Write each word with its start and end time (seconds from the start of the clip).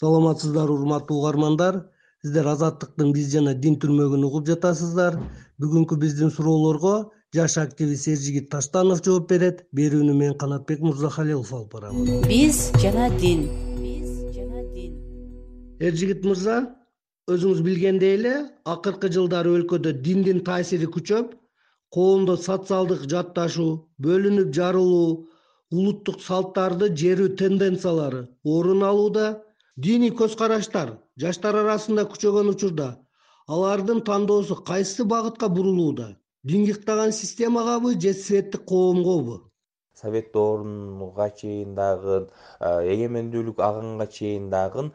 саламатсыздарбы 0.00 0.74
урматтуу 0.78 1.18
угармандар. 1.20 1.84
Сиздер 2.22 2.46
азаттыктын 2.52 3.12
биз 3.12 3.30
жана 3.32 3.54
дин 3.54 3.76
түрмөгүн 3.80 4.24
угуп 4.28 4.46
жатасыздар. 4.48 5.16
Бүгүнкү 5.60 5.96
биздин 6.00 6.32
суроолорго 6.32 7.12
жаш 7.34 7.56
активист 7.58 8.08
эржигит 8.08 8.50
таштанов 8.50 9.04
жооп 9.04 9.28
берет. 9.28 9.64
Берүүнү 9.76 10.14
мен 10.16 10.36
канатбек 10.38 10.80
мырзахалилов 10.80 11.52
алып 11.52 11.72
барам. 11.72 12.04
Биз 12.28 12.70
жана 12.82 13.08
дин. 13.20 13.46
Биз 13.80 14.34
жана 14.36 14.64
дин. 14.74 14.96
Эржигит 15.80 16.24
мырза 16.24 16.62
өзүңүз 17.30 17.60
билгендей 17.66 18.16
эле 18.18 18.34
акыркы 18.64 19.10
жылдары 19.12 19.52
өлкөдө 19.58 19.92
диндин 20.04 20.40
таасири 20.46 20.88
күчөп 20.96 21.36
коомдо 21.94 22.36
социалдык 22.36 23.04
жатташуу 23.12 23.70
бөлүнүп 24.06 24.50
жарылуу 24.56 25.10
улуттук 25.70 26.20
салттарды 26.24 26.90
жерүү 27.02 27.34
тенденциялары 27.40 28.24
орун 28.56 28.82
алууда 28.90 29.26
диний 29.84 30.10
көз 30.20 30.34
караштар 30.38 30.90
жаштар 31.22 31.56
арасында 31.62 32.02
күчөгөн 32.12 32.50
учурда 32.52 32.88
алардын 33.54 34.00
тандоосу 34.08 34.56
кайсы 34.70 35.04
багытка 35.12 35.48
бурулууда 35.48 36.08
динге 36.50 36.72
ыктаган 36.76 37.12
системагабы 37.18 37.92
же 38.00 38.12
светтик 38.14 38.66
коомгобу 38.72 39.36
совет 40.00 40.32
доорунга 40.34 41.28
чейин 41.40 41.74
дагы 41.78 42.18
эгемендүүлүк 42.60 43.62
алганга 43.68 44.06
чейин 44.16 44.50
дагы 44.50 44.90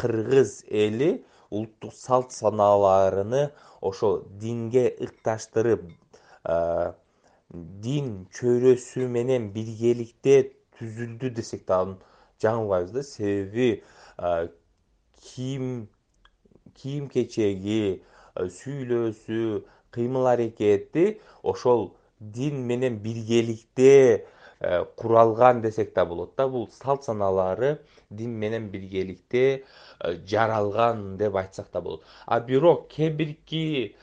кыргыз 0.00 0.64
эли 0.84 1.10
улуттук 1.50 1.94
салт 1.94 2.32
санааларыны 2.32 3.44
ошо 3.80 4.10
динге 4.46 4.88
ыкташтырып 5.06 5.86
дин 7.86 8.10
чөйрөсү 8.40 9.06
менен 9.18 9.48
биргеликте 9.54 10.36
түзүлдү 10.80 11.30
десек 11.38 11.64
дагы 11.70 11.96
жаңылбайбыз 12.44 12.92
да 12.92 13.02
себеби 13.02 13.82
кийим 15.24 15.88
кийим 16.80 17.08
кечеги 17.08 18.02
сүйлөөсү 18.36 19.40
кыймыл 19.94 20.26
аракети 20.26 21.20
ошол 21.42 21.92
дин 22.20 22.64
менен 22.66 22.98
биргеликте 22.98 24.26
куралган 24.96 25.60
десек 25.62 25.94
да 25.94 26.04
болот 26.04 26.34
да 26.36 26.48
бул 26.48 26.68
салт 26.72 27.04
санаалары 27.04 27.78
дин 28.10 28.30
менен 28.38 28.68
биргеликте 28.70 29.64
жаралган 30.02 31.16
деп 31.16 31.36
айтсак 31.36 31.68
да 31.72 31.80
болот. 31.80 32.02
А 32.26 32.40
бирок 32.40 32.88
кээ 32.88 33.10
бирки 33.10 33.96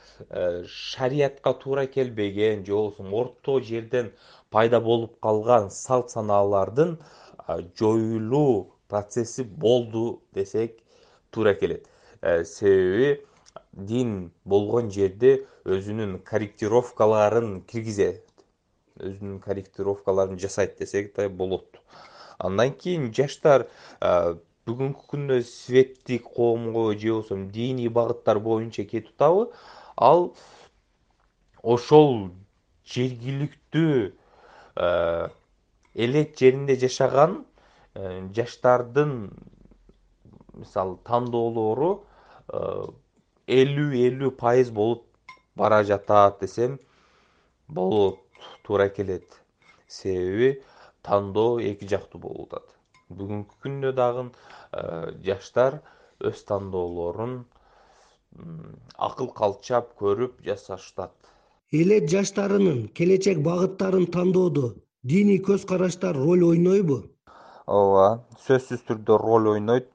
шариятка 0.66 1.54
туура 1.54 1.86
келбеген 1.86 2.64
же 2.64 2.72
болбосо 2.72 3.16
орто 3.22 3.60
жерден 3.60 4.12
пайда 4.50 4.80
болуп 4.80 5.18
калган 5.20 5.70
салт 5.70 6.10
санаалардын 6.10 6.98
жоюлуу 7.48 8.72
процесси 8.88 9.42
болду 9.42 10.22
десек 10.34 10.78
туура 11.30 11.54
келет. 11.54 11.88
Э, 12.20 12.44
себеби 12.44 13.24
дин 13.72 14.30
болгон 14.44 14.90
жерде 14.90 15.46
өзүнүн 15.64 16.20
корректировкаларын 16.28 17.62
киргизет. 17.66 18.24
Өзүнүн 19.00 19.40
корректировкаларын 19.40 20.38
жасайт 20.38 20.78
десек 20.78 21.14
да 21.16 21.28
болот. 21.28 21.80
Андан 22.38 22.72
кийин 22.74 23.12
жаштар 23.14 23.66
бүгүнкү 24.68 25.06
күндө 25.10 25.40
светтик 25.46 26.28
коомго 26.36 26.92
же 26.94 27.10
болбосо 27.10 27.36
диний 27.54 27.88
багыттар 27.88 28.38
боюнча 28.38 28.84
кетип 28.84 29.14
атабы 29.16 29.48
ал 29.96 30.28
ошол 31.62 32.30
жергиликтүү 32.94 34.10
элет 35.94 36.38
жеринде 36.38 36.76
жашаган 36.76 37.44
э, 37.94 38.28
жаштардын 38.34 39.30
мисалы 40.54 40.98
тандоолору 41.04 41.92
э, 42.48 42.86
элүү 43.46 44.02
элүү 44.08 44.32
пайыз 44.40 44.70
болуп 44.70 45.06
бара 45.56 45.82
жатат 45.84 46.40
десем 46.40 46.78
болот 47.68 48.20
туура 48.64 48.88
келет. 48.88 49.40
Себеби 49.88 50.62
тандоо 51.02 51.60
эки 51.60 51.86
жактуу 51.88 52.20
болуп 52.20 52.54
атат. 52.54 52.68
Бүгүнкү 53.12 53.58
күндө 53.64 53.92
дагы 53.92 54.28
э, 54.72 55.12
жаштар 55.24 55.82
өз 56.20 56.44
тандоолорун 56.48 57.42
акыл 58.96 59.28
калчап 59.36 59.92
көрүп 60.00 60.38
жасашат 60.46 61.12
элет 61.72 62.08
жаштарынын 62.12 62.86
келечек 62.96 63.42
багыттарын 63.44 64.06
тандоодо 64.14 64.72
диний 65.02 65.40
көз 65.42 65.64
караштар 65.66 66.14
роль 66.14 66.44
ойнойбу? 66.46 67.02
Ооба 67.66 68.22
сөзсүз 68.46 68.84
түрдө 68.86 69.18
роль 69.18 69.48
ойнойт. 69.56 69.88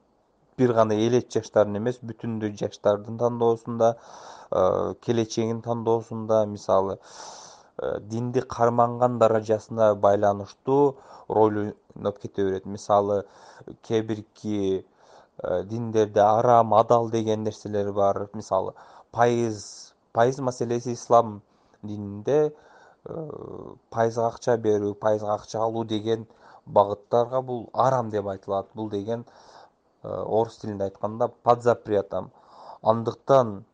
Бир 0.58 0.74
гана 0.76 0.96
элет 1.06 1.32
жаштардын 1.32 1.78
эмес 1.80 2.00
бүтүндөй 2.02 2.52
жаштардын 2.60 3.16
тандоосунда 3.22 3.92
э, 3.94 4.94
келечегин 5.06 5.62
тандоосунда 5.62 6.44
мисалы 6.46 6.98
э, 6.98 8.00
динди 8.00 8.40
карманган 8.40 9.18
даражасына 9.18 9.94
байланыштуу 9.94 10.96
роль 11.28 11.58
ойноп 11.96 12.18
кете 12.18 12.44
берет. 12.44 12.66
Мисалы 12.66 13.24
кээ 13.88 14.02
бирки 14.02 14.84
э, 15.38 15.62
диндерде 15.64 16.20
арам 16.20 16.74
адал 16.74 17.08
деген 17.08 17.44
нерселер 17.44 17.92
бар. 17.92 18.28
Мисалы 18.34 18.74
пайыз 19.12 19.94
пайыз 20.12 20.38
маселеси 20.38 20.92
ислам 20.92 21.40
дининде 21.82 22.52
пайызга 23.04 24.26
акча 24.28 24.56
берүү 24.64 24.94
пайызга 25.02 25.34
акча 25.34 25.62
алуу 25.62 25.84
деген 25.84 26.26
багыттарга 26.66 27.40
бул 27.42 27.68
арам 27.72 28.10
деп 28.10 28.26
айтылат. 28.26 28.68
Бул 28.74 28.90
деген 28.90 29.24
э, 30.02 30.08
орус 30.08 30.58
тилинде 30.58 30.84
айтканда 30.84 31.28
под 31.28 31.62
запретом 31.62 32.30
андыктан 32.82 33.64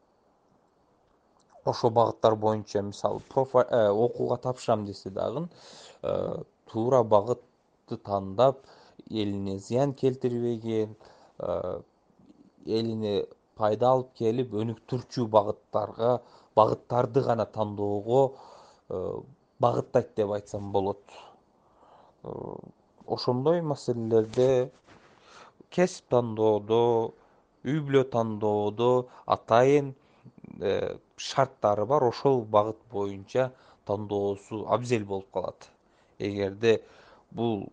ошол 1.65 1.91
багыттар 1.91 2.37
боюнча 2.37 2.83
мисалы 2.83 3.21
э, 3.21 3.89
окууга 3.89 4.37
тапшырам 4.37 4.85
десе 4.85 5.11
дагы 5.11 5.49
э, 6.03 6.43
туура 6.71 7.03
багытты 7.03 7.97
тандап 7.97 8.61
элине 9.09 9.59
зыян 9.59 9.93
келтирбеген 9.95 10.97
элине 12.65 13.27
пайда 13.57 13.91
алып 13.91 14.15
келип 14.15 14.55
өнүктүрчү 14.55 15.27
багыттарга 15.27 16.21
багыттарды 16.57 17.21
гана 17.23 17.47
тандоого 17.47 18.31
Э, 18.31 18.54
багыттайт 18.89 20.15
деп 20.17 20.31
айтсам 20.31 20.73
болот. 20.73 21.03
Э, 22.23 22.31
ошондой 23.07 23.63
маселелерде 23.63 24.71
кесип 25.71 26.09
тандоодо 26.11 27.15
үй 27.65 27.81
бүлө 27.81 28.05
тандоодо 28.13 29.09
атайын 29.27 29.95
э, 30.61 30.97
шарттары 31.17 31.87
бар. 31.87 32.05
Ошол 32.05 32.45
багыт 32.45 32.81
боюнча 32.93 33.53
тандоосу 33.87 34.67
абзел 34.69 35.05
болуп 35.05 35.31
калат. 35.33 35.71
Эгерде 36.19 36.83
бул 37.31 37.69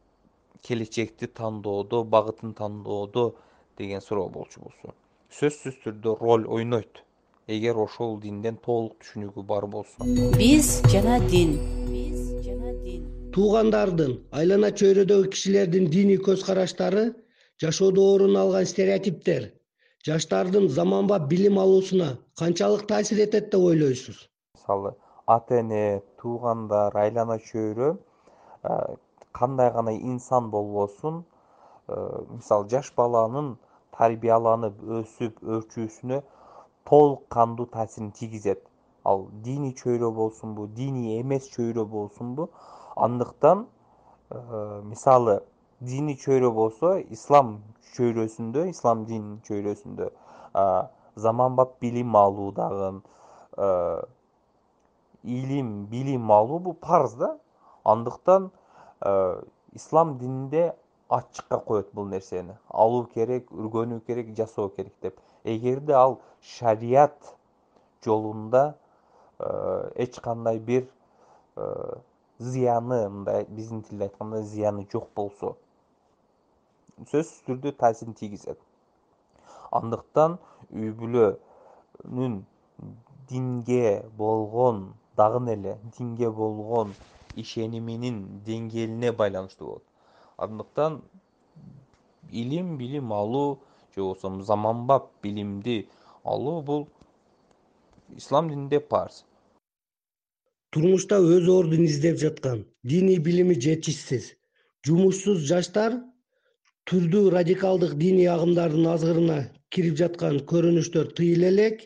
келечекти 0.62 1.28
тандоодо 1.28 2.04
багытын 2.04 2.54
тандоодо 2.54 3.34
деген 3.78 4.02
суроо 4.02 4.30
болчу 4.30 4.62
болсо. 4.62 4.96
Сөзсүз 5.32 5.80
түрдө 5.84 6.18
роль 6.20 6.46
ойнойт 6.48 7.04
эгер 7.48 7.78
ошол 7.78 8.20
динден 8.20 8.58
толук 8.66 9.00
түшүнүгү 9.02 9.46
бар 9.46 9.66
болсо. 9.68 9.98
Биз 10.38 10.82
жана 10.92 11.20
дин. 11.30 11.58
Биз 11.90 12.46
жана 12.46 12.74
дин 12.84 13.08
туугандардын 13.36 14.18
айлана 14.36 14.72
чөйрөдөгү 14.76 15.30
кишилердин 15.32 15.88
диний 15.92 16.20
көз 16.20 16.44
караштары 16.44 17.04
жашоодо 17.64 18.04
орун 18.14 18.36
алган 18.36 18.66
стереотиптер. 18.66 19.52
Жаштардын 20.06 20.68
заманбап 20.68 21.30
билим 21.30 21.60
алуусуна 21.62 22.18
канчалык 22.40 22.88
таасир 22.88 23.22
этет 23.24 23.52
деп 23.52 23.62
ойлойсуз. 23.62 24.28
Мисалы 24.56 24.96
ата 25.28 25.60
эне 25.62 26.02
туугандар 26.22 26.98
айлана 26.98 27.38
чөйрө 27.40 27.96
кандай 29.32 29.72
гана 29.72 29.94
инсан 29.94 30.50
болбосун 30.52 31.24
мисалы 31.88 32.68
жаш 32.70 32.92
баланын 32.98 33.56
тарбияланып 33.98 34.82
өсүп 35.00 35.40
өрчүүсүнө 35.42 36.22
толук 36.84 37.28
кандуу 37.30 37.66
таасирин 37.66 38.12
тийгизет. 38.12 38.64
Ал 39.04 39.28
диний 39.44 39.74
чөйрө 39.74 40.12
болсунбу 40.12 40.68
диний 40.68 41.22
эмес 41.22 41.50
чөйрө 41.50 41.86
болсунбу 41.86 42.50
андыктан 42.96 43.68
э, 44.30 44.82
мисалы 44.84 45.42
диний 45.80 46.16
чөйрө 46.16 46.52
болсо 46.52 47.00
ислам 47.10 47.62
чөйрөсүндө 47.96 48.70
ислам 48.70 49.06
дининин 49.06 49.40
чөйрөсүндө 49.48 50.12
заманбап 51.16 51.80
билим 51.82 52.16
алуу 52.16 52.52
дагы 52.52 53.02
э, 53.58 54.04
илим 55.24 55.86
билим 55.86 56.32
алуу 56.32 56.60
бул 56.60 56.74
парыз 56.74 57.14
да. 57.14 57.38
Андыктан 57.84 58.52
э, 59.02 59.42
ислам 59.74 60.18
дининде 60.18 60.76
ачыкка 61.10 61.58
коет 61.58 61.90
бул 61.94 62.06
нерсени. 62.06 62.56
Алуу 62.70 63.08
керек 63.14 63.52
үргөнүү 63.52 64.02
керек 64.08 64.36
жасоо 64.38 64.70
керек 64.70 64.94
деп 65.02 65.20
эгерде 65.44 65.94
ал 65.94 66.22
шарият 66.42 67.18
жолунда 68.04 68.76
э, 69.40 69.92
эч 69.96 70.20
кандай 70.20 70.60
бир 70.60 70.88
э, 71.56 71.94
зыяны 72.40 73.10
мындай 73.10 73.46
биздин 73.46 73.84
тилде 73.84 74.06
айтканда 74.06 74.44
зыяны 74.44 74.88
жок 74.92 75.10
болсо 75.16 75.56
сөзсүз 77.10 77.46
түрдө 77.48 77.72
таасирин 77.78 78.14
тийгизет. 78.18 78.60
Андыктан 79.74 80.38
үй 80.70 80.92
бүлөнүн 80.98 82.42
динге 83.30 84.04
болгон 84.18 84.94
дагы 85.18 85.42
эле 85.54 85.78
динге 85.98 86.30
болгон 86.30 86.94
ишениминин 87.36 88.44
деңгээлине 88.46 89.12
байланыштуу 89.12 89.68
болот. 89.68 89.84
Андыктан 90.38 91.02
илим 92.30 92.78
билим 92.78 93.14
алуу 93.14 93.60
же 93.96 94.02
болбосо 94.02 94.44
заманбап 94.44 95.12
билимди 95.24 95.88
алуу 96.24 96.62
бул 96.62 96.88
ислам 98.18 98.50
дининде 98.50 98.80
парз 98.80 99.26
турмушта 100.72 101.18
өз 101.20 101.48
ордун 101.52 101.84
издеп 101.86 102.20
жаткан 102.20 102.64
диний 102.84 103.20
билими 103.20 103.56
жетишсиз. 103.66 104.36
Жумушсуз 104.88 105.44
жаштар 105.50 105.98
түрдүү 106.90 107.32
радикалдык 107.34 107.98
диний 108.00 108.30
агымдардын 108.32 108.88
азгырына 108.94 109.40
кирип 109.70 109.98
жаткан 110.00 110.40
көрүнүштөр 110.52 111.12
тыйыла 111.18 111.52
элек. 111.52 111.84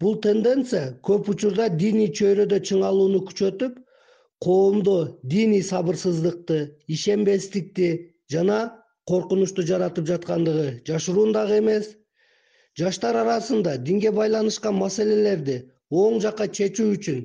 Бул 0.00 0.14
тенденция 0.22 0.94
көп 1.08 1.28
учурда 1.34 1.68
диний 1.68 2.12
чөйрөдө 2.20 2.60
чыңалууну 2.70 3.24
күчөтүп 3.28 3.82
коомдо 4.46 4.96
диний 5.34 5.62
сабырсыздыкты 5.62 6.58
ишенбестикти 6.86 7.90
жана 8.30 8.60
коркунучту 9.10 9.62
жаратып 9.68 10.06
жаткандыгы 10.08 10.66
жашыруун 10.88 11.32
дагы 11.36 11.58
эмес. 11.60 11.90
Жаштар 12.78 13.16
арасында 13.20 13.76
динге 13.88 14.10
байланышкан 14.18 14.74
маселелерди 14.80 15.56
оң 16.02 16.20
жакка 16.24 16.46
чечүү 16.58 16.86
үчүн 16.96 17.20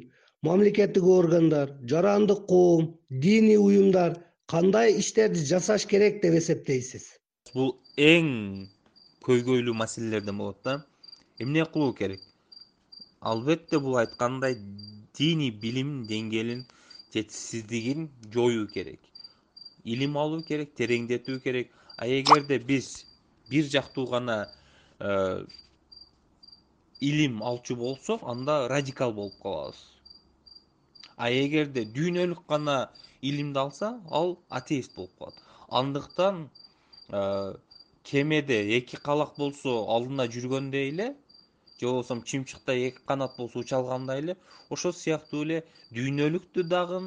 мамлекеттик 0.45 1.07
органдар 1.13 1.71
жарандык 1.93 2.45
коом 2.51 2.91
диний 3.09 3.57
уюмдар 3.57 4.19
кандай 4.53 4.99
иштерди 4.99 5.45
жасаш 5.51 5.87
керек 5.93 6.21
деп 6.21 6.37
эсептейсиз? 6.41 7.07
Бул 7.53 7.73
эң 7.97 8.29
көйгөйлүү 9.25 9.75
маселелерден 9.83 10.37
болот 10.43 10.61
да. 10.63 10.75
Эмне 11.39 11.65
кылуу 11.65 11.93
керек? 11.93 12.21
Албетте 13.21 13.79
бул 13.79 13.97
айткандай 14.03 14.59
диний 15.17 15.51
билимдин 15.51 16.07
деңгээлин 16.11 16.65
жетишсиздигин 17.13 18.09
жоюу 18.33 18.67
керек 18.67 19.08
илим 19.93 20.17
алуу 20.17 20.41
керек 20.49 20.73
тереңдетүү 20.79 21.39
керек. 21.45 21.71
А 21.97 22.07
эгерде 22.07 22.59
биз 22.59 23.05
бир 23.49 23.65
жактуу 23.65 24.05
гана 24.07 24.37
э, 24.99 25.45
илим 26.99 27.43
алчу 27.43 27.75
болсок 27.75 28.23
анда 28.23 28.67
радикал 28.69 29.13
болуп 29.13 29.39
калабыз. 29.43 29.79
А 31.17 31.31
эгерде 31.31 31.85
дүйнөлүк 31.85 32.45
гана 32.47 32.89
илимди 33.21 33.59
алса 33.59 33.99
ал 34.09 34.37
атеист 34.49 34.95
болуп 34.95 35.17
калат. 35.17 35.41
Андыктан 35.69 36.49
э, 37.09 37.53
кемеде 38.03 38.61
эки 38.77 38.97
калак 38.97 39.35
болсо 39.37 39.73
алдында 39.95 40.27
жүргөндөй 40.35 40.89
эле 40.91 41.15
же 41.79 41.87
болбосо 41.87 42.21
чымчыкта 42.25 42.73
эки 42.73 43.01
канат 43.05 43.35
болсо 43.37 43.59
уча 43.59 43.77
алгандай 43.77 44.19
эле 44.19 44.37
ошол 44.69 44.93
сыяктуу 44.93 45.43
эле 45.45 45.63
дүйнөлүктү 45.95 46.63
дагы 46.63 46.99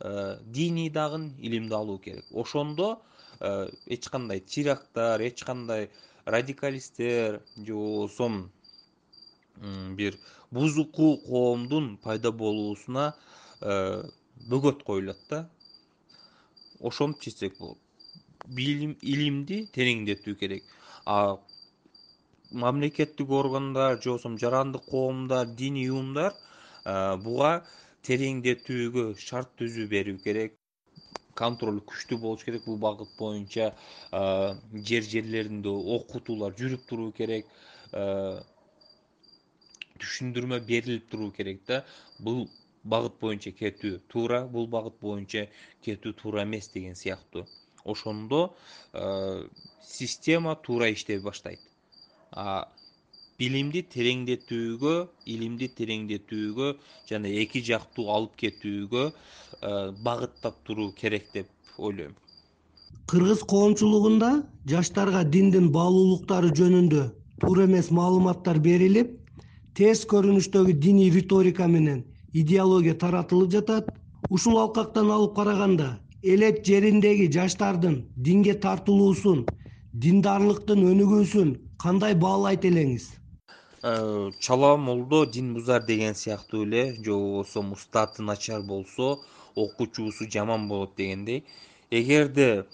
диний 0.00 0.90
дагы 0.90 1.32
илимди 1.38 1.72
алуу 1.74 1.98
керек. 1.98 2.24
Ошондо 2.32 3.02
э, 3.40 3.68
эч 3.86 4.08
кандай 4.08 4.40
терактдар 4.40 5.20
эч 5.20 5.42
кандай 5.42 5.90
радикалисттер 6.24 7.42
же 7.56 7.72
болбосо 7.72 8.50
бир 9.96 10.18
бузуку 10.50 11.16
коомдун 11.18 11.96
пайда 11.96 12.32
болуусуна 12.32 13.14
э, 13.60 14.04
бөгөт 14.48 14.82
коюлат 14.84 15.18
да. 15.30 15.48
Ошентип 16.80 17.22
чечсек 17.22 17.58
болот. 17.58 17.78
Билим 18.46 18.96
илимди 19.00 19.66
тереңдетүү 19.72 20.34
керек. 20.36 20.64
А 21.06 21.38
мамлекеттик 22.50 23.30
органдар 23.30 24.02
же 24.02 24.10
болбосо 24.10 24.36
жарандык 24.38 24.84
коомдор 24.90 25.46
диний 25.46 25.88
уюмдар 25.88 26.34
буга 26.84 27.64
тереңдетүүгө 28.06 29.04
шарт 29.20 29.52
түзүү 29.60 29.86
берүү 29.92 30.18
керек. 30.24 30.56
Контроль 31.36 31.82
күчтүү 31.90 32.18
болуш 32.22 32.44
керек 32.46 32.64
бул 32.64 32.78
багыт 32.80 33.10
боюнча 33.18 33.72
жер 34.90 35.08
жерлеринде 35.12 35.72
окутуулар 35.96 36.54
жүрүп 36.60 36.86
туруу 36.88 37.10
керек 37.18 37.50
түшүндүрмө 40.00 40.60
берилип 40.70 41.10
туруу 41.12 41.30
керек 41.36 41.60
да. 41.68 41.82
Бул 42.18 42.46
багыт 42.84 43.18
боюнча 43.20 43.52
кетүү 43.52 44.00
туура 44.12 44.44
бул 44.48 44.68
багыт 44.72 44.96
боюнча 45.02 45.46
кетүү 45.84 46.16
туура 46.22 46.46
эмес 46.48 46.70
деген 46.72 46.96
сыяктуу. 46.96 47.44
Ошондо 47.84 48.56
система 49.82 50.56
туура 50.56 50.88
иштей 50.90 51.18
баштайт 51.20 51.60
билимди 53.40 53.82
тереңдетүүгө 53.94 54.94
илимди 55.32 55.68
тереңдетүүгө 55.78 56.70
жана 57.10 57.32
эки 57.42 57.60
жактуу 57.64 58.08
алып 58.12 58.36
кетүүгө 58.42 59.04
э, 59.08 59.12
багыттап 60.06 60.62
туруу 60.64 60.92
керек 60.96 61.28
деп 61.34 61.50
ойлойм. 61.78 62.14
Кыргыз 63.10 63.42
коомчулугунда 63.52 64.30
жаштарга 64.70 65.22
диндин 65.24 65.68
баалуулуктары 65.74 66.52
жөнүндө 66.60 67.04
туура 67.42 67.66
эмес 67.68 67.90
маалыматтар 67.98 68.58
берилип 68.68 69.12
терс 69.76 70.06
көрүнүштөгү 70.12 70.78
диний 70.86 71.12
риторика 71.12 71.68
менен 71.68 72.04
идеология 72.32 72.96
таратылып 72.98 73.52
жатат. 73.52 73.92
Ушул 74.30 74.56
алкактан 74.58 75.10
алып 75.12 75.36
караганда 75.36 75.90
элет 76.22 76.64
жериндеги 76.66 77.28
жаштардын 77.30 78.00
динге 78.16 78.56
тартылуусун 78.64 79.44
диндарлыктын 79.92 80.82
өнүгүүсүн 80.92 81.52
кандай 81.78 82.16
баалайт 82.18 82.64
элеңиз 82.64 83.06
чала 84.40 84.76
молдо 84.76 85.26
дин 85.26 85.54
бузар 85.54 85.82
деген 85.86 86.14
сыяктуу 86.14 86.64
эле 86.64 86.94
же 87.04 87.12
болбосо 87.12 87.60
устаты 87.60 88.22
начар 88.22 88.60
болсо 88.62 89.20
окуучусу 89.54 90.28
жаман 90.28 90.66
болот 90.68 90.96
дегендей. 90.96 91.44
Эгерде 91.90 92.66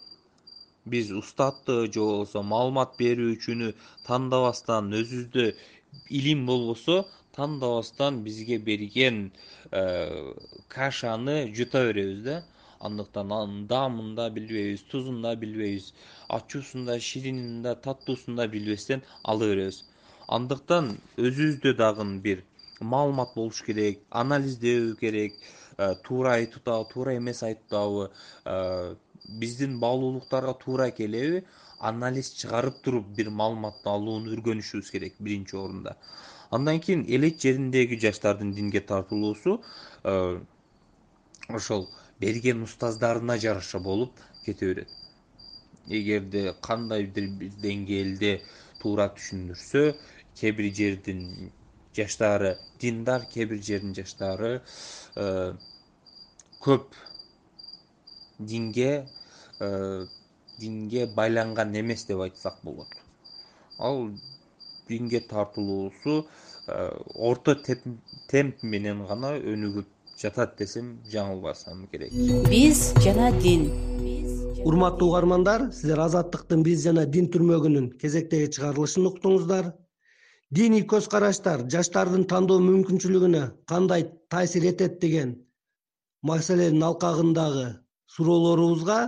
биз 0.86 1.10
устатты 1.10 1.92
же 1.92 2.00
болбосо 2.00 2.42
маалымат 2.42 2.96
берүүчүнү 3.00 3.68
тандабастан 4.06 4.88
өзүбүздө 5.00 5.44
илим 6.08 6.46
болбосо 6.46 6.96
тандабастан 7.36 8.22
бизге 8.24 8.56
берген 8.58 9.32
э, 9.70 10.32
кашаны 10.68 11.52
жута 11.54 11.86
беребиз 11.88 12.24
да. 12.24 12.42
Андыктан 12.80 13.32
анын 13.32 13.66
даамын 13.66 14.14
да 14.14 14.30
билбейбиз 14.30 14.82
тузун 14.90 15.20
да 15.22 15.36
билбейбиз 15.36 15.92
ачуусун 16.28 16.86
да 16.86 16.98
ширинин 16.98 17.62
да 17.62 17.74
таттуусун 17.74 18.36
да 18.36 18.48
билбестен 18.48 19.02
ала 19.22 19.44
беребиз 19.44 19.84
андыктан 20.28 20.96
өзүбүздө 21.16 21.74
дагы 21.78 22.04
бир 22.26 22.44
маалымат 22.80 23.34
болуш 23.34 23.62
керек 23.62 24.00
анализдөө 24.10 24.96
керек 25.00 25.34
э, 25.78 25.94
туура 26.04 26.34
айтып 26.40 26.62
атабы 26.68 26.92
туура 26.92 27.16
эмес 27.16 27.42
айтып 27.42 27.66
атабы 27.72 28.10
э, 28.44 28.94
биздин 29.40 29.78
баалуулуктарга 29.80 30.54
туура 30.64 30.90
келеби 30.90 31.44
анализ 31.78 32.32
чыгарып 32.40 32.82
туруп 32.84 33.06
бир 33.16 33.30
маалыматты 33.30 33.88
алууну 33.90 34.30
үйрөнүшүбүз 34.34 34.90
керек 34.90 35.14
биринчи 35.18 35.56
орунда. 35.56 35.96
Андан 36.50 36.80
кийин 36.80 37.04
элет 37.08 37.40
жериндеги 37.40 37.98
жаштардын 37.98 38.52
динге 38.54 38.80
тартылуусу 38.80 39.62
э, 40.04 40.40
ошол 41.48 41.88
берген 42.20 42.62
устаздарына 42.62 43.38
жараша 43.38 43.78
болуп 43.78 44.12
кете 44.44 44.66
берет. 44.66 44.88
Эгерде 45.88 46.54
кандайдыр 46.60 47.26
бир 47.38 47.56
деңгээлде 47.62 48.40
туура 48.82 49.08
түшүндүрсө 49.16 49.84
кээ 50.38 50.52
бир 50.58 50.68
жердин 50.78 51.22
жаштары 51.96 52.56
диндар 52.80 53.26
кээ 53.32 53.46
бир 53.52 53.62
жердин 53.68 53.94
жаштары 53.94 54.52
э, 55.16 55.52
көп 56.64 56.98
динге 58.38 59.06
э, 59.60 60.06
динге 60.58 61.06
байланган 61.06 61.74
эмес 61.76 62.04
деп 62.04 62.20
айтсак 62.20 62.58
болот. 62.62 62.88
Ал 63.78 64.10
динге 64.88 65.20
тартылуусу 65.20 66.26
э, 66.66 66.90
орто 67.14 67.56
темп 68.28 68.62
менен 68.62 69.06
гана 69.06 69.34
өнүгүп 69.38 69.88
жатат 70.22 70.56
десем 70.58 70.98
жаңылбасам 71.12 71.86
керек. 71.92 72.12
Биз 72.48 72.92
жана 73.04 73.32
дин 73.42 73.68
урматтуу 74.68 75.08
угармандар 75.10 75.62
сиздер 75.74 76.00
азаттыктын 76.04 76.60
биз 76.66 76.82
жана 76.86 77.02
дин 77.14 77.26
түрмөгүнүн 77.34 77.86
кезектеги 78.02 78.50
чыгарылышын 78.54 79.08
уктуңуздар. 79.10 79.72
Диний 80.54 80.84
көз 80.92 81.08
караштар 81.10 81.64
жаштардын 81.74 82.26
тандоо 82.30 82.60
мүмкүнчүлүгүнө 82.62 83.42
кандай 83.72 84.06
таасир 84.30 84.68
этет 84.70 85.00
деген 85.02 85.34
маселенин 86.30 86.86
алкагындагы 86.90 87.66
суроолорубузга 88.14 89.00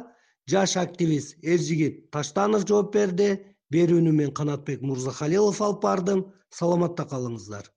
жаш 0.50 0.76
активист 0.82 1.36
эржигит 1.42 2.10
таштанов 2.10 2.66
жооп 2.66 2.92
берди. 2.98 3.30
Берүүнү 3.74 4.10
мен 4.12 4.34
канатбек 4.34 4.82
мырзахалилов 4.82 5.60
алып 5.62 5.80
бардым. 5.82 6.26
Саламатта 6.50 7.06
калыңыздар 7.10 7.73